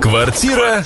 [0.00, 0.84] Квартира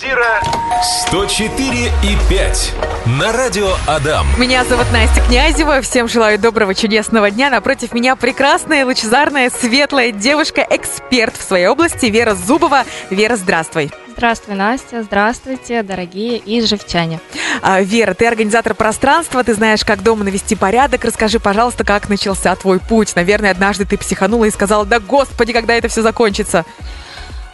[1.07, 2.75] 104 и 5
[3.19, 4.27] на радио Адам.
[4.39, 5.83] Меня зовут Настя Князева.
[5.83, 7.51] Всем желаю доброго, чудесного дня.
[7.51, 12.85] Напротив меня прекрасная, лучезарная, светлая девушка, эксперт в своей области Вера Зубова.
[13.11, 13.91] Вера, здравствуй.
[14.09, 15.03] Здравствуй, Настя.
[15.03, 17.21] Здравствуйте, дорогие ижевчане.
[17.61, 21.05] А, Вера, ты организатор пространства, ты знаешь, как дома навести порядок.
[21.05, 23.15] Расскажи, пожалуйста, как начался твой путь.
[23.15, 26.65] Наверное, однажды ты психанула и сказала, да господи, когда это все закончится.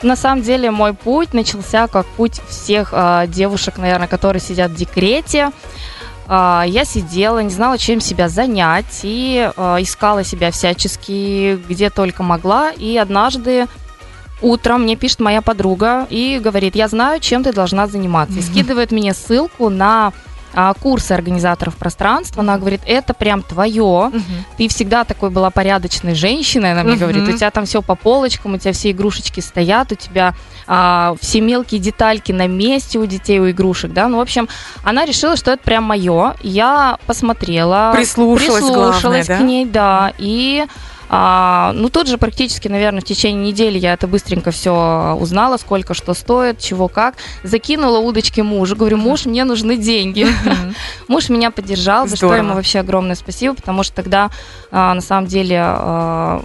[0.03, 4.77] На самом деле мой путь начался как путь всех э, девушек, наверное, которые сидят в
[4.77, 5.51] декрете.
[6.29, 12.23] Э, я сидела, не знала, чем себя занять, и э, искала себя всячески, где только
[12.23, 12.71] могла.
[12.71, 13.67] И однажды
[14.41, 18.39] утром мне пишет моя подруга и говорит, я знаю, чем ты должна заниматься.
[18.39, 20.13] И скидывает мне ссылку на
[20.55, 22.43] а, курсы организаторов пространства.
[22.43, 23.83] Она говорит, это прям твое.
[23.83, 24.23] Угу.
[24.57, 27.01] Ты всегда такой была порядочной женщиной, она мне угу.
[27.01, 27.29] говорит.
[27.29, 30.35] У тебя там все по полочкам, у тебя все игрушечки стоят, у тебя
[30.67, 34.09] а, все мелкие детальки на месте у детей, у игрушек, да.
[34.09, 34.49] Ну, в общем,
[34.83, 36.35] она решила, что это прям мое.
[36.43, 40.67] Я посмотрела, прислушалась, прислушалась главное, к ней, да, и
[41.09, 45.95] а, ну, тут же практически, наверное, в течение недели я это быстренько все узнала, сколько
[45.95, 47.15] что стоит, чего как.
[47.43, 48.77] Закинула удочки мужу.
[48.77, 50.27] Говорю, муж, мне нужны деньги.
[51.09, 54.31] Муж меня поддержал, за что ему вообще огромное спасибо, потому что тогда,
[54.71, 56.45] а, на самом деле, а,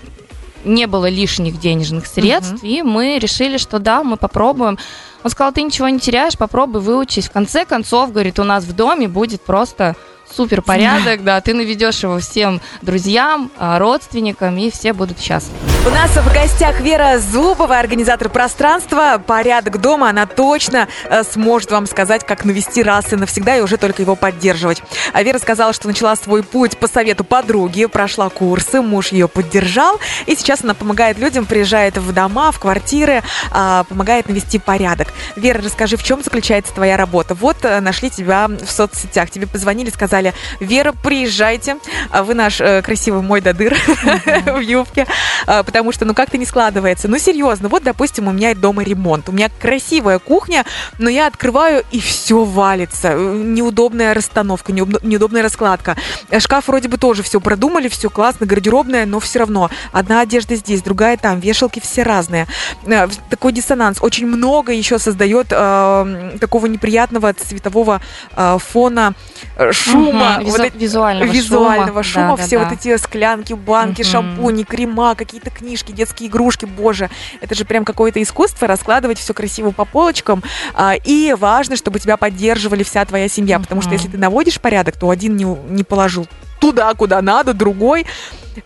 [0.64, 4.78] не было лишних денежных средств, и мы решили, что да, мы попробуем.
[5.24, 7.28] Он сказал, ты ничего не теряешь, попробуй выучись.
[7.28, 9.96] В конце концов, говорит, у нас в доме будет просто
[10.36, 15.73] супер порядок, да, ты наведешь его всем друзьям, а, родственникам, и все будут счастливы.
[15.86, 20.10] У нас в гостях Вера Зубова, организатор пространства «Порядок дома».
[20.10, 24.16] Она точно э, сможет вам сказать, как навести раз и навсегда, и уже только его
[24.16, 24.82] поддерживать.
[25.12, 30.00] А Вера сказала, что начала свой путь по совету подруги, прошла курсы, муж ее поддержал,
[30.26, 35.10] и сейчас она помогает людям, приезжает в дома, в квартиры, а, помогает навести порядок.
[35.36, 37.34] Вера, расскажи, в чем заключается твоя работа?
[37.36, 41.76] Вот э, нашли тебя в соцсетях, тебе позвонили, сказали, Вера, приезжайте,
[42.10, 43.76] а вы наш э, красивый мой додыр
[44.46, 45.08] в юбке,
[45.46, 47.08] а, потому что, ну, как-то не складывается.
[47.08, 50.66] Ну, серьезно, вот, допустим, у меня дома ремонт, у меня красивая кухня,
[51.00, 53.16] но я открываю, и все валится.
[53.16, 55.98] Неудобная расстановка, неудобная раскладка.
[56.38, 59.72] Шкаф вроде бы тоже все продумали, все классно, гардеробная, но все равно.
[59.92, 62.46] Одна одежда здесь, другая там, вешалки все разные.
[62.86, 63.98] Э, такой диссонанс.
[64.00, 68.00] Очень много еще создает э, такого неприятного цветового
[68.36, 69.16] э, фона,
[69.58, 73.54] э, шума, угу, вот визу- визуального, визуального шума, шума да, все да, вот эти склянки,
[73.54, 74.10] банки, угу.
[74.10, 77.10] шампуни, крема, какие-то книжки, детские игрушки, боже,
[77.40, 80.44] это же прям какое-то искусство раскладывать все красиво по полочкам,
[80.74, 84.98] а, и важно, чтобы тебя поддерживали вся твоя семья, потому что если ты наводишь порядок,
[84.98, 86.28] то один не, не положил
[86.60, 88.06] туда, куда надо, другой.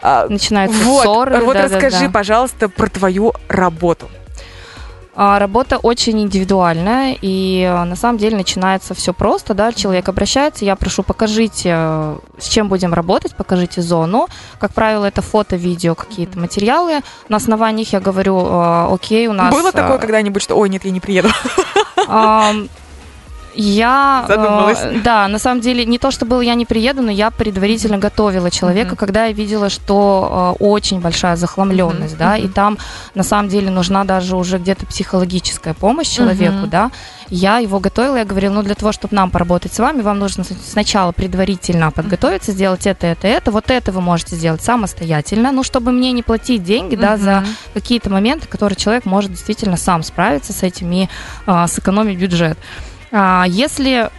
[0.02, 1.40] А, Начинаются вот, ссоры.
[1.40, 2.12] Вот да, расскажи, да, да.
[2.12, 4.10] пожалуйста, про твою работу.
[5.20, 10.64] А, работа очень индивидуальная, и э, на самом деле начинается все просто, да, человек обращается,
[10.64, 14.28] я прошу, покажите, э, с чем будем работать, покажите зону.
[14.60, 17.02] Как правило, это фото, видео, какие-то материалы.
[17.30, 19.52] На основании их я говорю, э, окей, у нас...
[19.52, 21.30] Было такое когда-нибудь, что, ой, нет, я не приеду?
[23.60, 27.32] Я, э, да, на самом деле, не то, что было, я не приеду, но я
[27.32, 29.00] предварительно готовила человека, mm-hmm.
[29.00, 32.20] когда я видела, что э, очень большая захламленность, mm-hmm.
[32.20, 32.78] да, и там,
[33.16, 36.70] на самом деле, нужна даже уже где-то психологическая помощь человеку, mm-hmm.
[36.70, 36.92] да.
[37.30, 40.44] Я его готовила, я говорила, ну, для того, чтобы нам поработать с вами, вам нужно
[40.44, 45.92] сначала предварительно подготовиться, сделать это, это, это, вот это вы можете сделать самостоятельно, ну, чтобы
[45.92, 47.00] мне не платить деньги, mm-hmm.
[47.00, 51.08] да, за какие-то моменты, которые человек может действительно сам справиться с этим и
[51.48, 52.60] э, сэкономить бюджет.
[53.12, 54.10] А, если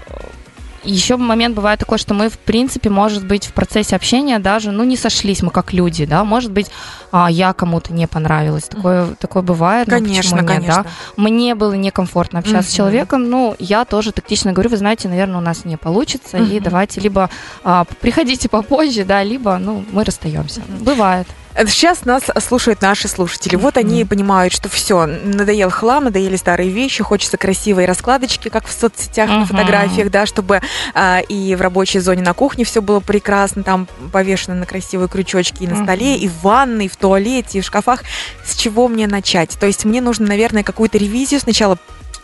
[0.84, 4.84] еще момент бывает такой, что мы, в принципе, может быть, в процессе общения даже, ну,
[4.84, 6.71] не сошлись мы как люди, да, может быть,
[7.12, 9.88] а, я кому-то не понравилась, такое, такое бывает.
[9.88, 10.84] Конечно, ну, нет, конечно.
[10.84, 10.91] Да?
[11.16, 12.72] Мне было некомфортно общаться mm-hmm.
[12.72, 16.56] с человеком, ну, я тоже тактично говорю, вы знаете, наверное, у нас не получится, mm-hmm.
[16.56, 17.31] и давайте либо
[17.65, 20.60] а, приходите попозже, да, либо, ну, мы расстаемся.
[20.60, 20.84] Mm-hmm.
[20.84, 21.27] Бывает.
[21.67, 23.57] Сейчас нас слушают наши слушатели.
[23.57, 28.72] Вот они понимают, что все, надоел хлам, надоели старые вещи, хочется красивой раскладочки, как в
[28.72, 30.60] соцсетях, на фотографиях, да, чтобы
[30.95, 35.65] а, и в рабочей зоне на кухне все было прекрасно, там повешено на красивые крючочки
[35.65, 38.04] и на столе, и в ванной, и в туалете, и в шкафах.
[38.45, 39.59] С чего мне начать?
[39.59, 41.77] То есть мне нужно, наверное, какую-то ревизию сначала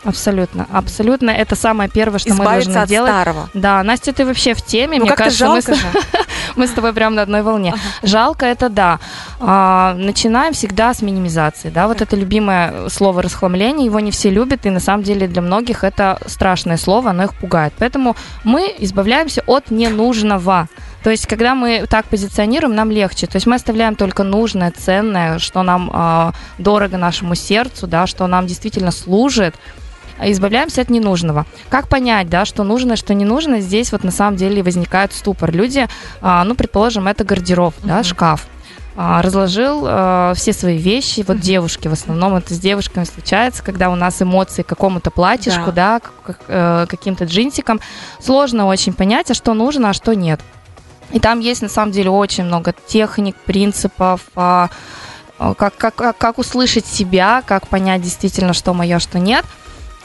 [0.05, 1.31] Абсолютно, абсолютно.
[1.31, 3.11] Это самое первое, что Избавиться мы должны от делать.
[3.11, 3.49] старого.
[3.55, 4.99] Да, Настя, ты вообще в теме.
[4.99, 5.87] Ну, Мне кажется, жалко мы, же.
[6.55, 7.73] мы с тобой прям на одной волне.
[7.73, 7.81] Ага.
[8.03, 8.99] Жалко это да.
[9.39, 11.69] А, начинаем всегда с минимизации.
[11.69, 13.85] Да, вот это любимое слово расхламление.
[13.87, 17.33] Его не все любят, и на самом деле для многих это страшное слово, оно их
[17.33, 17.73] пугает.
[17.79, 20.67] Поэтому мы избавляемся от ненужного.
[21.03, 23.25] То есть, когда мы так позиционируем, нам легче.
[23.25, 28.27] То есть мы оставляем только нужное, ценное, что нам э, дорого нашему сердцу, да, что
[28.27, 29.55] нам действительно служит.
[30.21, 31.45] Избавляемся от ненужного.
[31.69, 33.59] Как понять, да, что нужно, что не нужно?
[33.59, 35.51] Здесь вот на самом деле возникает ступор.
[35.51, 35.87] Люди,
[36.21, 37.87] а, ну, предположим, это гардероб, mm-hmm.
[37.87, 38.47] да, шкаф
[38.97, 41.25] а, разложил э, все свои вещи.
[41.27, 45.71] Вот девушки, в основном это с девушками случается, когда у нас эмоции к какому-то платьишку,
[45.71, 47.81] да, да к, э, каким-то джинсикам.
[48.21, 50.39] Сложно очень понять, а что нужно, а что нет.
[51.11, 54.67] И там есть на самом деле очень много техник, принципов, э,
[55.37, 59.45] как, как, как услышать себя, как понять действительно, что мое, что нет.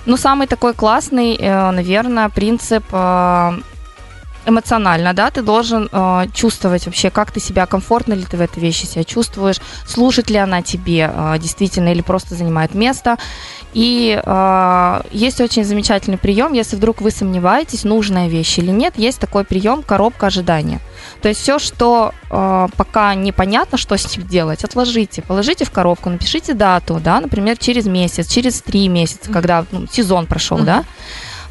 [0.06, 3.60] Ну, самый такой классный, э, наверное, принцип э,
[4.46, 8.60] эмоционально, да, ты должен э, чувствовать вообще, как ты себя, комфортно ли ты в этой
[8.60, 13.16] вещи себя чувствуешь, служит ли она тебе э, действительно или просто занимает место.
[13.72, 19.20] И э, есть очень замечательный прием, если вдруг вы сомневаетесь, нужная вещь или нет, есть
[19.20, 20.80] такой прием коробка ожидания.
[21.22, 26.10] То есть все, что э, пока непонятно, что с ним делать, отложите, положите в коробку,
[26.10, 30.64] напишите дату, да, например, через месяц, через три месяца, когда ну, сезон прошел, mm-hmm.
[30.64, 30.84] да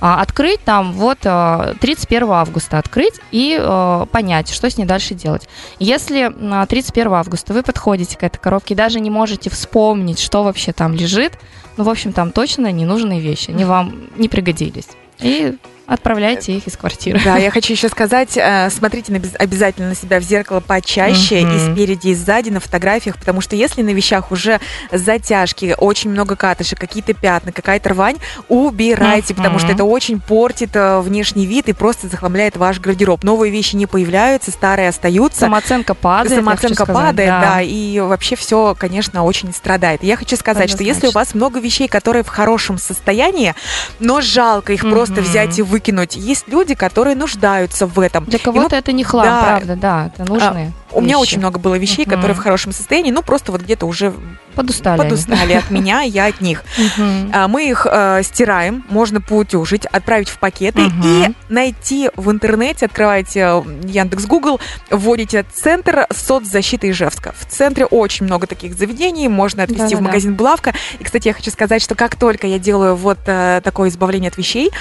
[0.01, 5.13] а, открыть там вот 31 а, августа открыть и а, понять, что с ней дальше
[5.13, 5.49] делать.
[5.79, 6.31] Если
[6.67, 10.93] 31 августа вы подходите к этой коробке и даже не можете вспомнить, что вообще там
[10.93, 11.33] лежит,
[11.79, 14.89] ну, в общем, там точно ненужные вещи, они вам не пригодились.
[15.21, 15.55] И
[15.89, 17.19] отправляйте их из квартиры.
[17.23, 22.09] Да, я хочу еще сказать, э, смотрите обязательно на себя в зеркало почаще и спереди,
[22.09, 24.59] и сзади на фотографиях, потому что если на вещах уже
[24.91, 30.99] затяжки, очень много катышек, какие-то пятна, какая-то рвань, убирайте, потому что это очень портит э,
[30.99, 33.23] внешний вид и просто захламляет ваш гардероб.
[33.23, 35.39] Новые вещи не появляются, старые остаются.
[35.39, 36.35] Самооценка падает.
[36.35, 37.41] Самооценка падает, да.
[37.41, 40.03] да, и вообще все, конечно, очень страдает.
[40.03, 43.55] Я хочу сказать, что если у вас много вещей, которые в хорошем состоянии,
[43.99, 46.15] но жалко их просто взять и вы выкинуть.
[46.15, 48.25] Есть люди, которые нуждаются в этом.
[48.25, 50.73] Для кого-то это не хлам, да, правда, да, это нужные.
[50.91, 52.15] А, у меня очень много было вещей, uh-huh.
[52.15, 54.13] которые в хорошем состоянии, ну просто вот где-то уже
[54.55, 56.63] подустали, подустали от меня, я от них.
[56.89, 57.47] Uh-huh.
[57.47, 61.29] Мы их э, стираем, можно поутюжить, отправить в пакеты uh-huh.
[61.29, 64.59] и найти в интернете, открывайте э, Яндекс Google,
[64.89, 67.33] вводите центр соцзащиты Ижевска.
[67.37, 69.97] В центре очень много таких заведений, можно отвезти Да-да-да.
[69.97, 70.73] в магазин Булавка.
[70.99, 74.37] И, кстати, я хочу сказать, что как только я делаю вот э, такое избавление от
[74.37, 74.71] вещей,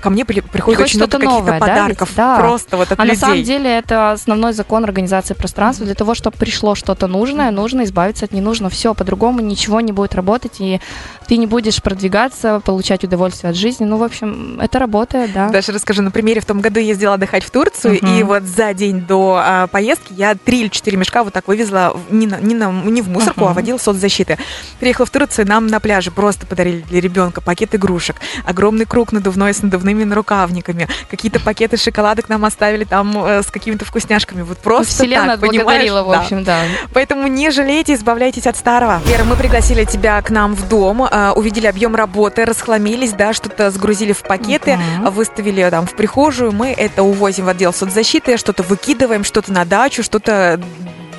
[0.00, 2.12] ко мне при, приходит очень много каких-то подарков.
[2.16, 2.40] Да, да.
[2.40, 3.16] Просто вот от а людей.
[3.16, 5.86] на самом деле это основной закон организации пространства.
[5.86, 8.70] Для того, чтобы пришло что-то нужное, нужно избавиться от ненужного.
[8.70, 10.80] Все, по-другому ничего не будет работать, и
[11.26, 13.84] ты не будешь продвигаться, получать удовольствие от жизни.
[13.84, 15.48] Ну, в общем, это работает, да.
[15.48, 16.40] Даже расскажу на примере.
[16.40, 18.20] В том году ездила отдыхать в Турцию, uh-huh.
[18.20, 21.96] и вот за день до а, поездки я три или четыре мешка вот так вывезла
[22.10, 23.50] не, на, не, на, не в мусорку, uh-huh.
[23.50, 24.38] а водила соцзащиты.
[24.80, 29.52] Приехала в Турцию, нам на пляже просто подарили для ребенка пакет игрушек, огромный круг надувной
[29.52, 34.42] с надувными нарукавниками, какие-то пакеты шоколадок нам оставили там э, с какими-то вкусняшками.
[34.42, 35.90] Вот просто Вселенная так, понимаешь?
[35.90, 36.60] в общем, да.
[36.62, 36.88] да.
[36.92, 39.00] Поэтому не жалейте, избавляйтесь от старого.
[39.06, 43.70] Вера, мы пригласили тебя к нам в дом э, увидели объем работы, расхламились, да, что-то
[43.70, 45.10] сгрузили в пакеты, uh-huh.
[45.10, 50.02] выставили там в прихожую, мы это увозим в отдел соцзащиты, что-то выкидываем, что-то на дачу,
[50.02, 50.60] что-то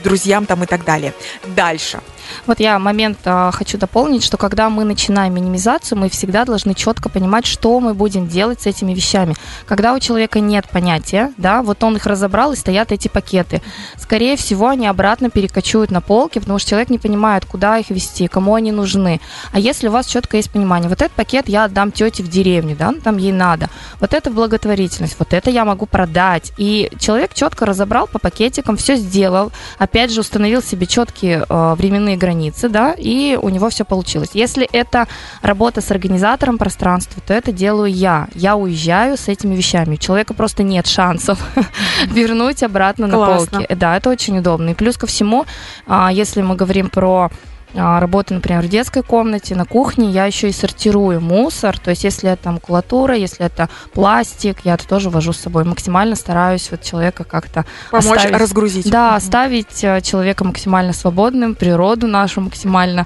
[0.03, 1.13] друзьям там и так далее.
[1.55, 1.99] Дальше.
[2.45, 7.09] Вот я момент а, хочу дополнить, что когда мы начинаем минимизацию, мы всегда должны четко
[7.09, 9.35] понимать, что мы будем делать с этими вещами.
[9.65, 13.61] Когда у человека нет понятия, да, вот он их разобрал и стоят эти пакеты,
[13.97, 18.27] скорее всего, они обратно перекочуют на полки, потому что человек не понимает, куда их вести,
[18.27, 19.19] кому они нужны.
[19.51, 22.75] А если у вас четко есть понимание, вот этот пакет я отдам тете в деревню,
[22.77, 23.69] да, там ей надо,
[23.99, 26.51] вот это благотворительность, вот это я могу продать.
[26.57, 32.17] И человек четко разобрал по пакетикам, все сделал, опять же установил себе четкие э, временные
[32.17, 32.28] границы,
[32.69, 34.29] да, и у него все получилось.
[34.33, 35.07] Если это
[35.41, 38.27] работа с организатором пространства, то это делаю я.
[38.35, 39.95] Я уезжаю с этими вещами.
[39.95, 41.39] У человека просто нет шансов
[42.07, 43.67] вернуть обратно на полки.
[43.73, 44.71] Да, это очень удобно.
[44.71, 45.45] И плюс ко всему,
[45.87, 47.29] а, если мы говорим про
[47.73, 51.77] работы, например, в детской комнате, на кухне, я еще и сортирую мусор.
[51.77, 55.63] То есть, если это макулатура, если это пластик, я это тоже вожу с собой.
[55.63, 58.89] Максимально стараюсь вот человека как-то помочь оставить, разгрузить.
[58.89, 63.05] Да, оставить э, человека максимально свободным, природу нашу максимально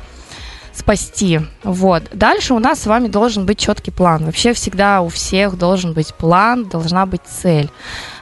[0.74, 1.42] спасти.
[1.64, 2.04] Вот.
[2.14, 4.26] Дальше у нас с вами должен быть четкий план.
[4.26, 7.70] Вообще всегда у всех должен быть план, должна быть цель.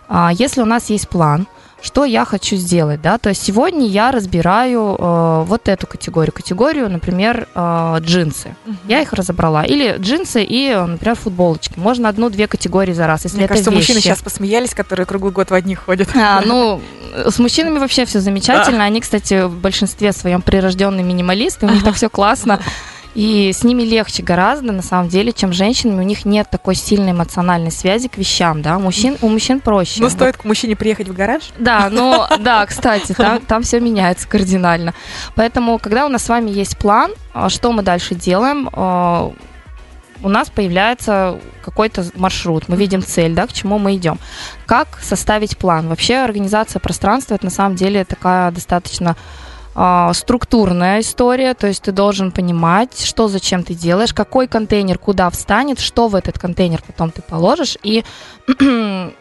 [0.10, 1.48] А, если у нас есть план,
[1.82, 6.90] что я хочу сделать, да, то есть сегодня я разбираю э, вот эту категорию, категорию,
[6.90, 8.76] например, э, джинсы, uh-huh.
[8.88, 13.46] я их разобрала, или джинсы и, например, футболочки, можно одну-две категории за раз, если Мне
[13.46, 13.80] это кажется, вещи.
[13.80, 16.10] мужчины сейчас посмеялись, которые круглый год в одних ходят.
[16.16, 16.82] А, ну,
[17.14, 21.96] с мужчинами вообще все замечательно, они, кстати, в большинстве своем прирожденные минималисты, у них так
[21.96, 22.60] все классно,
[23.14, 26.02] и с ними легче гораздо, на самом деле, чем женщинами.
[26.02, 28.78] У них нет такой сильной эмоциональной связи к вещам, да.
[28.78, 30.02] У мужчин, у мужчин проще.
[30.02, 31.44] Ну, стоит к мужчине приехать в гараж?
[31.58, 34.94] Да, но, да, кстати, там, там все меняется кардинально.
[35.36, 39.34] Поэтому, когда у нас с вами есть план, а, что мы дальше делаем, а,
[40.24, 44.20] у нас появляется какой-то маршрут, мы видим цель, да, к чему мы идем.
[44.66, 45.88] Как составить план?
[45.88, 49.16] Вообще организация пространства это на самом деле такая достаточно
[49.76, 55.30] э, структурная история, то есть ты должен понимать, что зачем ты делаешь, какой контейнер куда
[55.30, 58.04] встанет, что в этот контейнер потом ты положишь и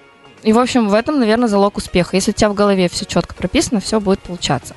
[0.43, 2.17] и, в общем, в этом, наверное, залог успеха.
[2.17, 4.75] Если у тебя в голове все четко прописано, все будет получаться.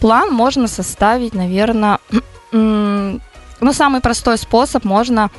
[0.00, 1.98] План можно составить, наверное,
[2.52, 3.20] ну,
[3.72, 5.30] самый простой способ можно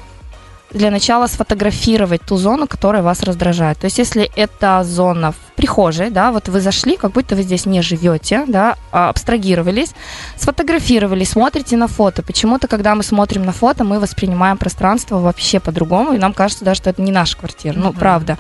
[0.74, 3.78] для начала сфотографировать ту зону, которая вас раздражает.
[3.78, 7.66] То есть, если это зона в прихожей, да, вот вы зашли, как будто вы здесь
[7.66, 9.94] не живете, да, а, абстрагировались,
[10.36, 12.24] сфотографировали, смотрите на фото.
[12.24, 16.76] Почему-то, когда мы смотрим на фото, мы воспринимаем пространство вообще по-другому, и нам кажется, да,
[16.76, 18.38] что это не наша квартира, ну, правда.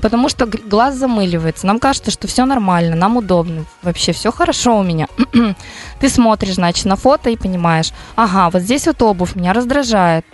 [0.00, 4.82] Потому что глаз замыливается, нам кажется, что все нормально, нам удобно, вообще все хорошо у
[4.82, 5.06] меня.
[6.00, 10.24] Ты смотришь, значит, на фото и понимаешь, ага, вот здесь вот обувь меня раздражает,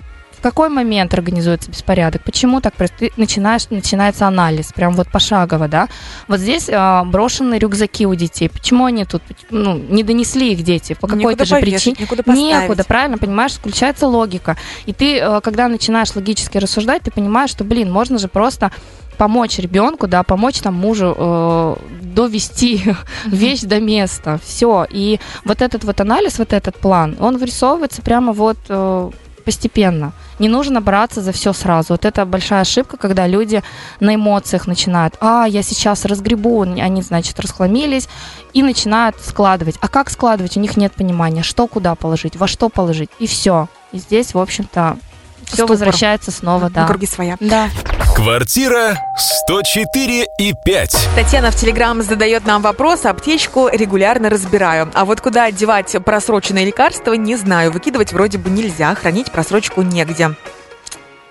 [0.42, 5.88] какой момент организуется беспорядок, почему так происходит, ты начинаешь, начинается анализ, прям вот пошагово, да.
[6.28, 10.94] Вот здесь а, брошены рюкзаки у детей, почему они тут, ну, не донесли их дети,
[10.94, 11.96] по какой-то же причине.
[12.00, 14.56] Некуда, некуда, правильно, понимаешь, включается логика.
[14.84, 18.70] И ты, а, когда начинаешь логически рассуждать, ты понимаешь, что, блин, можно же просто
[19.16, 22.82] помочь ребенку, да, помочь там мужу э, довести
[23.26, 24.86] вещь до места, все.
[24.90, 29.10] И вот этот вот анализ, вот этот план, он вырисовывается прямо вот э,
[29.44, 30.12] постепенно.
[30.38, 31.94] Не нужно браться за все сразу.
[31.94, 33.62] Вот это большая ошибка, когда люди
[34.00, 38.08] на эмоциях начинают, а, я сейчас разгребу, они, значит, расхламились,
[38.52, 39.76] и начинают складывать.
[39.80, 40.56] А как складывать?
[40.56, 43.68] У них нет понимания, что куда положить, во что положить, и все.
[43.92, 44.98] И здесь, в общем-то,
[45.44, 46.86] все возвращается снова, да.
[46.86, 47.36] Круги своя.
[47.40, 47.68] Да.
[48.14, 51.08] Квартира 104 и 5.
[51.16, 53.06] Татьяна в Телеграм задает нам вопрос.
[53.06, 54.90] Аптечку регулярно разбираю.
[54.92, 57.72] А вот куда девать просроченные лекарства, не знаю.
[57.72, 60.34] Выкидывать вроде бы нельзя, хранить просрочку негде.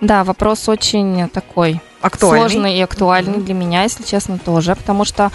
[0.01, 2.39] Да, вопрос очень такой актуальный.
[2.49, 3.45] сложный и актуальный mm-hmm.
[3.45, 4.75] для меня, если честно, тоже.
[4.75, 5.31] Потому что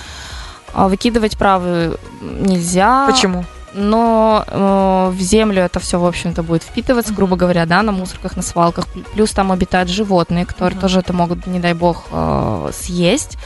[0.75, 3.07] а, выкидывать правы нельзя.
[3.07, 3.45] Почему?
[3.75, 8.37] Но э, в землю это все, в общем-то, будет впитываться, грубо говоря, да, на мусорках,
[8.37, 8.87] на свалках.
[9.15, 10.81] Плюс там обитают животные, которые uh-huh.
[10.81, 13.37] тоже это могут, не дай бог, э, съесть.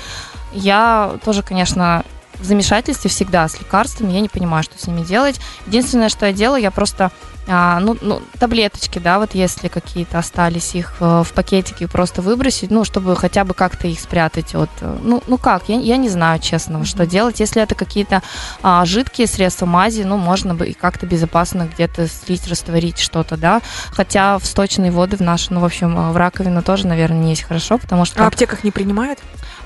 [0.52, 2.04] Я тоже, конечно,
[2.40, 5.40] в замешательстве всегда с лекарствами, я не понимаю, что с ними делать.
[5.66, 7.10] Единственное, что я делаю, я просто
[7.50, 12.70] а, ну, ну, таблеточки, да, вот если какие-то остались, их э, в пакетике просто выбросить,
[12.70, 14.70] ну, чтобы хотя бы как-то их спрятать от...
[14.80, 16.84] Э, ну, ну как, я, я не знаю, честно, mm-hmm.
[16.84, 17.40] что делать.
[17.40, 18.22] Если это какие-то
[18.62, 23.62] а, жидкие средства мази, ну, можно бы и как-то безопасно где-то слить, растворить что-то, да.
[23.90, 27.42] Хотя в сточные воды в наши, ну, в общем, в раковину тоже, наверное, не есть
[27.42, 28.20] хорошо, потому что...
[28.20, 29.18] А в аптеках не принимают?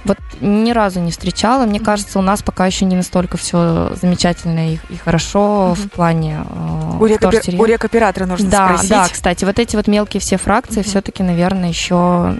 [0.04, 1.64] Вот ни разу не встречала.
[1.64, 5.74] Мне кажется, у нас пока еще не настолько все замечательно и, и хорошо mm-hmm.
[5.74, 8.90] в плане э, у, рекопи- у рекоператора нужно да, спросить.
[8.90, 10.88] Да, кстати, вот эти вот мелкие все фракции mm-hmm.
[10.88, 12.36] все-таки, наверное, еще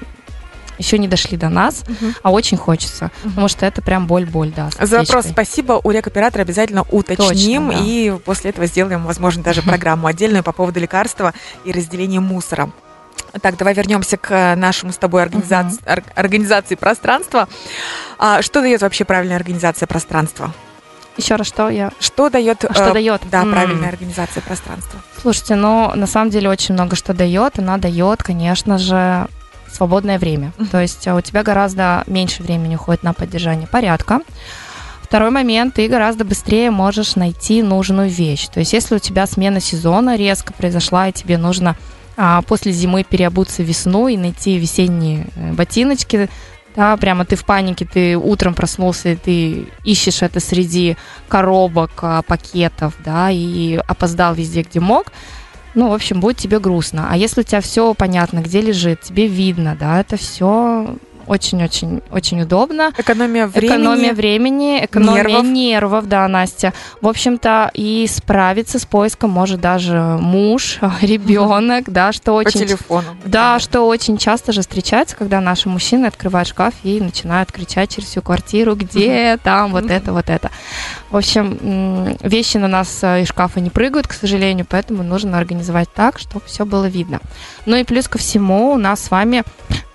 [0.79, 2.15] еще не дошли до нас, uh-huh.
[2.23, 3.29] а очень хочется, uh-huh.
[3.29, 4.71] потому что это прям боль-боль, да.
[4.81, 5.81] За вопрос спасибо.
[5.83, 7.87] У рекоператора обязательно уточним, Точно, да.
[7.87, 11.33] и после этого сделаем, возможно, даже программу отдельную по поводу лекарства
[11.65, 12.73] и разделения мусора.
[13.41, 16.05] Так, давай вернемся к нашему с тобой организации, uh-huh.
[16.15, 17.49] организации пространства.
[18.19, 20.53] А, что дает вообще правильная организация пространства?
[21.17, 21.93] Еще раз, что я...
[22.01, 22.65] Что дает...
[22.65, 23.23] А что э, дает?
[23.31, 23.53] Да, mm.
[23.53, 25.01] правильная организация пространства.
[25.21, 27.59] Слушайте, ну, на самом деле очень много что дает.
[27.59, 29.27] Она дает, конечно же,
[29.73, 30.53] свободное время.
[30.57, 30.71] Mm-hmm.
[30.71, 34.21] То есть а, у тебя гораздо меньше времени уходит на поддержание порядка.
[35.03, 38.49] Второй момент, ты гораздо быстрее можешь найти нужную вещь.
[38.49, 41.77] То есть если у тебя смена сезона резко произошла, и тебе нужно
[42.17, 46.31] а, после зимы переобуться весну и найти весенние э, ботиночки,
[46.77, 50.97] да, прямо ты в панике, ты утром проснулся, и ты ищешь это среди
[51.29, 55.13] коробок, а, пакетов, да, и опоздал везде, где мог.
[55.75, 57.09] Ну, в общем, будет тебе грустно.
[57.11, 62.43] А если у тебя все понятно, где лежит, тебе видно, да, это все очень-очень очень
[62.43, 62.93] удобно.
[62.97, 63.69] Экономия времени.
[63.69, 65.45] Экономия времени, экономия нервов.
[65.45, 66.73] нервов, да, Настя.
[67.01, 72.61] В общем-то, и справиться с поиском может даже муж, ребенок, да, что очень...
[72.61, 73.17] По телефону.
[73.25, 78.09] Да, что очень часто же встречается, когда наши мужчины открывают шкаф и начинают кричать через
[78.09, 80.51] всю квартиру, где там вот это, вот это.
[81.11, 85.89] В общем, вещи на нас э, из шкафа не прыгают, к сожалению, поэтому нужно организовать
[85.95, 87.21] так, чтобы все было видно.
[87.67, 89.45] Ну и плюс ко всему у нас с вами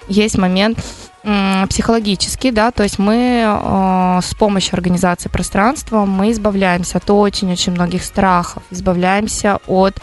[0.10, 0.80] есть момент
[1.22, 8.04] психологически, да, то есть мы э, с помощью организации пространства мы избавляемся от очень-очень многих
[8.04, 9.98] страхов, избавляемся от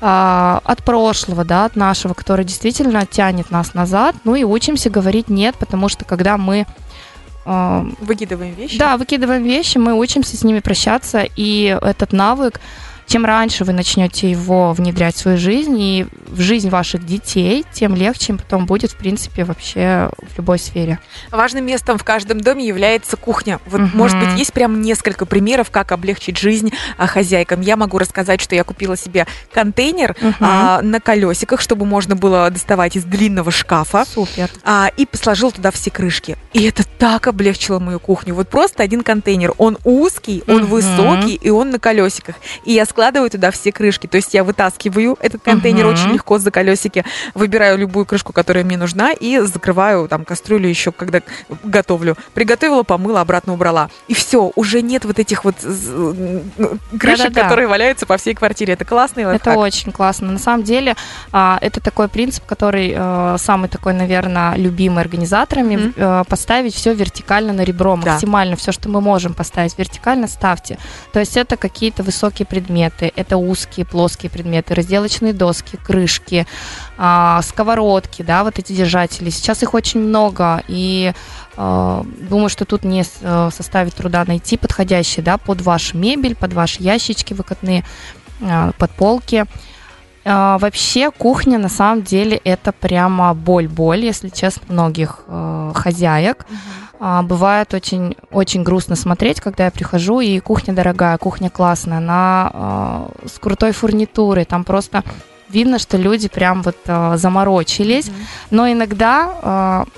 [0.00, 5.28] э, от прошлого, да, от нашего, который действительно тянет нас назад, ну и учимся говорить
[5.28, 6.66] нет, потому что когда мы
[7.44, 12.60] э, выкидываем вещи, да, выкидываем вещи, мы учимся с ними прощаться, и этот навык
[13.10, 17.96] чем раньше вы начнете его внедрять в свою жизнь и в жизнь ваших детей, тем
[17.96, 21.00] легче потом будет, в принципе, вообще в любой сфере.
[21.32, 23.58] Важным местом в каждом доме является кухня.
[23.66, 23.90] Вот, угу.
[23.94, 27.62] может быть, есть прям несколько примеров, как облегчить жизнь а, хозяйкам.
[27.62, 30.34] Я могу рассказать, что я купила себе контейнер угу.
[30.38, 34.04] а, на колесиках, чтобы можно было доставать из длинного шкафа.
[34.04, 34.50] Супер.
[34.62, 36.36] А, и сложил туда все крышки.
[36.52, 38.36] И это так облегчило мою кухню.
[38.36, 39.52] Вот просто один контейнер.
[39.58, 40.76] Он узкий, он угу.
[40.76, 42.36] высокий, и он на колесиках.
[42.64, 44.06] И я складываю туда все крышки.
[44.06, 45.94] То есть я вытаскиваю этот контейнер угу.
[45.94, 47.02] очень легко за колесики,
[47.32, 51.22] выбираю любую крышку, которая мне нужна, и закрываю там кастрюлю еще, когда
[51.64, 52.14] готовлю.
[52.34, 53.88] Приготовила, помыла, обратно убрала.
[54.06, 56.12] И все, уже нет вот этих вот крышек,
[57.00, 57.42] Да-да-да.
[57.42, 58.74] которые валяются по всей квартире.
[58.74, 59.20] Это классно.
[59.20, 60.32] Это очень классно.
[60.32, 60.94] На самом деле,
[61.32, 66.28] а, это такой принцип, который э, самый такой, наверное, любимый организаторами, mm-hmm.
[66.28, 68.60] поставить все вертикально на ребро, максимально да.
[68.60, 70.78] все, что мы можем поставить вертикально, ставьте.
[71.14, 76.46] То есть это какие-то высокие предметы, это узкие, плоские предметы, разделочные доски, крышки,
[76.98, 79.30] а, сковородки, да, вот эти держатели.
[79.30, 81.12] Сейчас их очень много, и
[81.56, 86.52] э, думаю, что тут не э, составит труда найти подходящие, да, под вашу мебель, под
[86.52, 87.84] ваши ящички выкатные,
[88.40, 89.44] э, под полки.
[90.22, 96.46] Вообще кухня на самом деле это прямо боль-боль, если честно, многих э, хозяек.
[97.00, 97.22] Uh-huh.
[97.22, 103.28] Бывает очень, очень грустно смотреть, когда я прихожу, и кухня дорогая, кухня классная, она э,
[103.28, 105.02] с крутой фурнитурой, там просто
[105.48, 108.06] видно, что люди прям вот э, заморочились.
[108.06, 108.26] Mm-hmm.
[108.50, 109.90] Но иногда э,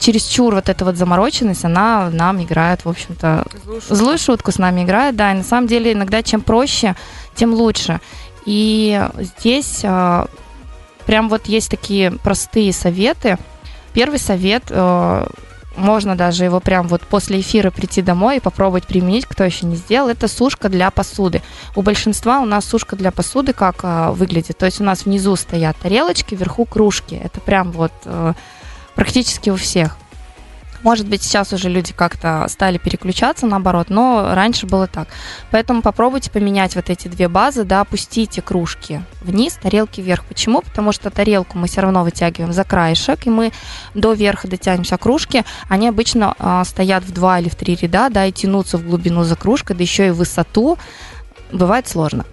[0.00, 3.94] чересчур вот эта вот замороченность, она нам играет, в общем-то, злую шутку.
[3.94, 6.96] злую шутку с нами играет, да, и на самом деле иногда чем проще,
[7.36, 8.00] тем лучше.
[8.44, 10.26] И здесь э,
[11.06, 13.38] прям вот есть такие простые советы.
[13.94, 15.26] Первый совет э,
[15.76, 19.76] можно даже его прям вот после эфира прийти домой и попробовать применить, кто еще не
[19.76, 21.42] сделал, это сушка для посуды.
[21.74, 25.36] У большинства у нас сушка для посуды как а, выглядит, то есть у нас внизу
[25.36, 28.34] стоят тарелочки, вверху кружки, это прям вот а,
[28.94, 29.96] практически у всех.
[30.82, 35.08] Может быть, сейчас уже люди как-то стали переключаться наоборот, но раньше было так.
[35.50, 40.24] Поэтому попробуйте поменять вот эти две базы, да, опустите кружки вниз, тарелки вверх.
[40.24, 40.60] Почему?
[40.62, 43.52] Потому что тарелку мы все равно вытягиваем за краешек, и мы
[43.94, 44.98] до верха дотянемся.
[44.98, 48.86] кружки, они обычно э, стоят в два или в три ряда, да, и тянутся в
[48.86, 50.78] глубину за кружкой, да еще и в высоту.
[51.52, 52.24] Бывает сложно.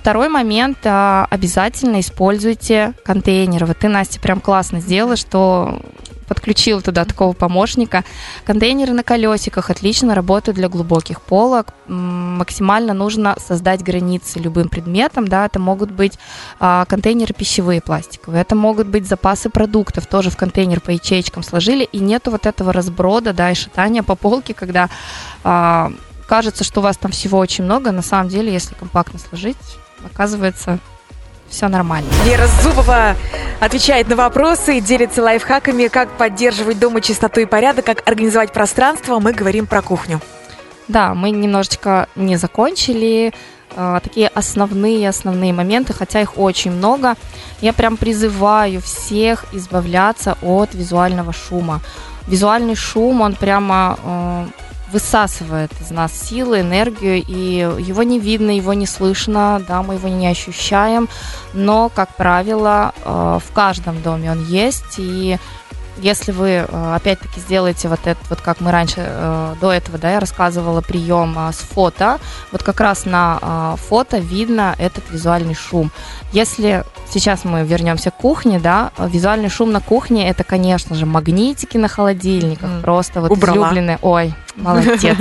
[0.00, 3.66] Второй момент, а, обязательно используйте контейнеры.
[3.66, 5.82] Вот ты, Настя, прям классно сделала, что
[6.26, 8.04] подключил туда такого помощника.
[8.46, 11.74] Контейнеры на колесиках отлично работают для глубоких полок.
[11.86, 15.28] Максимально нужно создать границы любым предметом.
[15.28, 16.18] Да, это могут быть
[16.58, 21.84] а, контейнеры пищевые пластиковые, это могут быть запасы продуктов, тоже в контейнер по ячейкам сложили,
[21.84, 24.88] и нету вот этого разброда, да, и шатания по полке, когда
[25.44, 25.92] а,
[26.26, 29.56] кажется, что у вас там всего очень много, на самом деле, если компактно сложить,
[30.04, 30.78] оказывается,
[31.50, 32.08] все нормально.
[32.24, 33.16] Вера Зубова
[33.58, 39.18] отвечает на вопросы, делится лайфхаками, как поддерживать дома чистоту и порядок, как организовать пространство.
[39.18, 40.20] Мы говорим про кухню.
[40.86, 43.32] Да, мы немножечко не закончили
[43.76, 47.14] э, такие основные основные моменты, хотя их очень много.
[47.60, 51.80] Я прям призываю всех избавляться от визуального шума.
[52.26, 54.46] Визуальный шум, он прямо э,
[54.92, 60.08] высасывает из нас силы, энергию, и его не видно, его не слышно, да, мы его
[60.08, 61.08] не ощущаем,
[61.54, 65.38] но, как правило, э, в каждом доме он есть, и
[66.00, 70.10] если вы, э, опять-таки, сделаете вот это, вот как мы раньше, э, до этого, да,
[70.12, 72.18] я рассказывала прием с фото,
[72.52, 75.90] вот как раз на фото видно этот визуальный шум.
[76.32, 81.76] Если сейчас мы вернемся к кухне, да, визуальный шум на кухне, это, конечно же, магнитики
[81.76, 82.80] на холодильниках, mm.
[82.82, 83.68] просто вот Убрала.
[83.68, 85.18] излюбленные, ой, Молодец.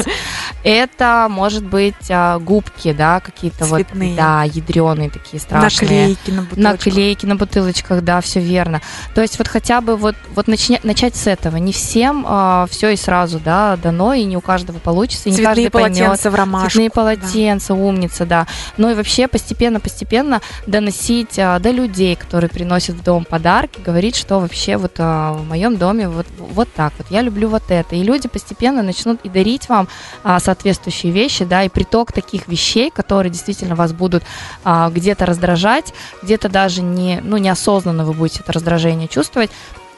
[0.64, 6.10] Это, может быть, а, губки, да, какие-то вот, да, ядреные такие страшные.
[6.10, 6.86] Наклейки на бутылочках.
[6.86, 8.82] Наклейки на бутылочках, да, все верно.
[9.16, 11.58] То есть вот хотя бы вот, вот начать, начать с этого.
[11.58, 15.44] Не всем а, все и сразу, да, дано, и не у каждого получится, и не
[15.44, 16.26] каждый полотенца поймет.
[16.26, 16.70] в ромашку.
[16.70, 17.80] Цветные полотенца, да.
[17.80, 18.48] умница, да.
[18.78, 24.40] Ну и вообще постепенно-постепенно доносить а, до людей, которые приносят в дом подарки, говорить, что
[24.40, 27.96] вообще вот а, в моем доме вот, вот так вот, я люблю вот это.
[27.96, 29.88] И люди постепенно начнут и дарить вам
[30.24, 34.24] а, соответствующие вещи, да, и приток таких вещей, которые действительно вас будут
[34.64, 39.52] а, где-то раздражать, где-то даже не, ну, неосознанно вы будете это раздражение чувствовать,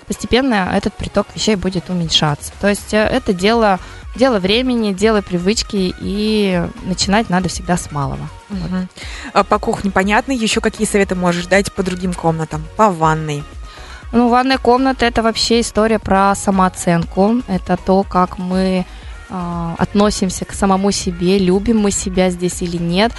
[0.07, 2.51] постепенно этот приток вещей будет уменьшаться.
[2.59, 3.79] То есть э, это дело,
[4.17, 8.27] дело времени, дело привычки, и начинать надо всегда с малого.
[8.49, 8.87] Угу.
[9.33, 9.47] Вот.
[9.47, 10.33] По кухне понятно.
[10.33, 12.61] Еще какие советы можешь дать по другим комнатам?
[12.75, 13.45] По ванной?
[14.11, 17.41] Ну, ванная комната– это вообще история про самооценку.
[17.47, 18.85] Это то, как мы
[19.31, 23.11] э, относимся к самому себе, любим мы себя здесь или нет.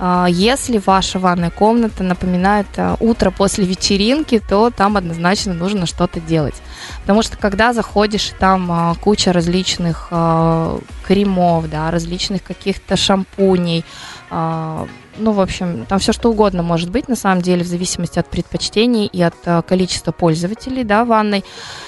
[0.00, 6.20] Э, если ваша ванная комната напоминает э, утро после вечеринки, то там однозначно нужно что-то
[6.20, 6.54] делать.
[7.00, 13.84] Потому что когда заходишь, там э, куча различных э, кремов, да, различных каких-то шампуней,
[14.30, 14.86] э,
[15.20, 18.28] ну, в общем, там все что угодно может быть, на самом деле, в зависимости от
[18.28, 21.44] предпочтений и от количества пользователей, да, ванной.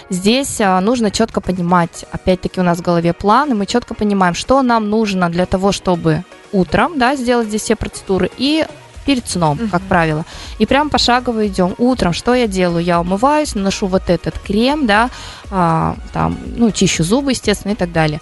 [0.09, 4.62] Здесь нужно четко понимать, опять-таки у нас в голове план, и мы четко понимаем, что
[4.62, 8.66] нам нужно для того, чтобы утром, да, сделать здесь все процедуры, и
[9.04, 9.70] перед сном, uh-huh.
[9.70, 10.24] как правило.
[10.58, 11.74] И прям пошагово идем.
[11.78, 12.84] Утром что я делаю?
[12.84, 15.10] Я умываюсь, наношу вот этот крем, да,
[15.50, 18.20] а, там, ну, чищу зубы, естественно, и так далее.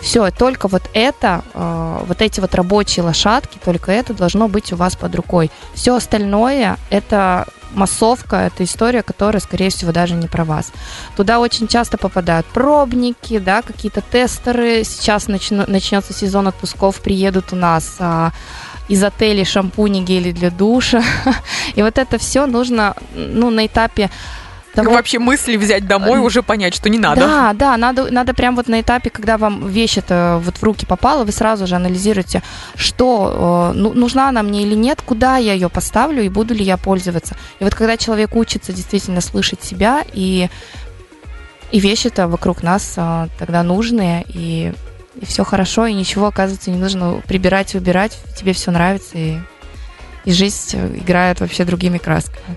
[0.00, 4.76] Все, только вот это, э, вот эти вот рабочие лошадки, только это должно быть у
[4.76, 5.50] вас под рукой.
[5.74, 10.72] Все остальное это массовка, это история, которая, скорее всего, даже не про вас.
[11.16, 14.84] Туда очень часто попадают пробники, да, какие-то тестеры.
[14.84, 18.32] Сейчас начну, начнется сезон отпусков, приедут у нас а,
[18.90, 21.02] из отелей шампуни, гели для душа.
[21.76, 24.10] И вот это все нужно, ну, на этапе
[24.74, 24.90] того...
[24.90, 27.20] вообще мысли взять домой, э, уже понять, что не надо.
[27.20, 30.86] Да, да, надо, надо прям вот на этапе, когда вам вещь это вот в руки
[30.86, 32.42] попала, вы сразу же анализируете,
[32.74, 36.64] что э, ну, нужна она мне или нет, куда я ее поставлю и буду ли
[36.64, 37.36] я пользоваться.
[37.60, 40.48] И вот когда человек учится действительно слышать себя и
[41.72, 44.72] и вещи-то вокруг нас а, тогда нужные, и,
[45.20, 49.38] и все хорошо, и ничего, оказывается, не нужно прибирать, убирать, тебе все нравится, и
[50.24, 52.56] и жизнь играет вообще другими красками.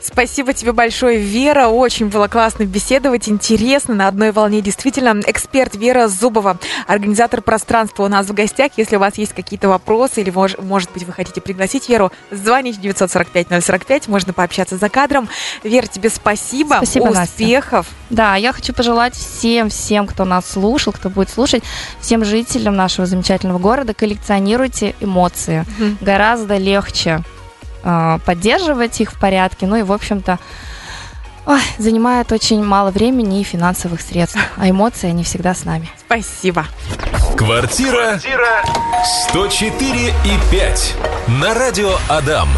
[0.00, 1.68] Спасибо тебе большое, Вера.
[1.68, 4.60] Очень было классно беседовать, интересно, на одной волне.
[4.60, 8.72] Действительно, эксперт Вера Зубова, организатор пространства у нас в гостях.
[8.76, 14.10] Если у вас есть какие-то вопросы или, может быть, вы хотите пригласить Веру, звоните 945-045,
[14.10, 15.28] можно пообщаться за кадром.
[15.64, 16.74] Вера, тебе спасибо.
[16.76, 17.86] Спасибо, Успехов.
[17.86, 17.94] Настя.
[18.10, 21.62] Да, я хочу пожелать всем, всем, кто нас слушал, кто будет слушать,
[22.00, 25.64] всем жителям нашего замечательного города, коллекционируйте эмоции.
[25.78, 26.04] Угу.
[26.04, 27.22] Гораздо легче легче
[27.84, 29.66] э, поддерживать их в порядке.
[29.66, 30.38] Ну и, в общем-то,
[31.46, 34.38] ой, занимает очень мало времени и финансовых средств.
[34.56, 35.88] А эмоции, они всегда с нами.
[35.98, 36.66] Спасибо.
[37.36, 38.18] Квартира
[39.28, 40.94] 104 и 5
[41.40, 42.48] на радио Адам.